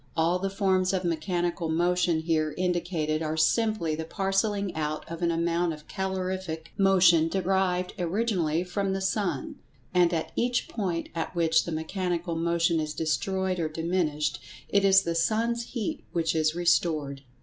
All 0.17 0.39
the 0.39 0.49
forms 0.49 0.93
of 0.93 1.03
mechanical 1.03 1.69
motion 1.69 2.21
here 2.21 2.55
indicated 2.57 3.21
are 3.21 3.37
simply 3.37 3.93
the 3.93 4.03
parcelling 4.03 4.73
out 4.73 5.05
of 5.07 5.21
an 5.21 5.29
amount 5.29 5.73
of 5.73 5.87
calorific 5.87 6.73
motion 6.75 7.27
derived 7.27 7.93
originally 7.99 8.63
from 8.63 8.93
the 8.93 8.99
sun; 9.01 9.57
and, 9.93 10.11
at 10.11 10.31
each 10.35 10.67
point 10.67 11.09
at 11.13 11.35
which 11.35 11.65
the 11.65 11.71
mechanical[Pg 11.71 12.35
118] 12.35 12.43
motion 12.43 12.79
is 12.79 12.95
destroyed 12.95 13.59
or 13.59 13.69
diminished, 13.69 14.39
it 14.69 14.83
is 14.83 15.03
the 15.03 15.13
sun's 15.13 15.65
heat 15.65 16.03
which 16.13 16.33
is 16.33 16.55
restored." 16.55 17.21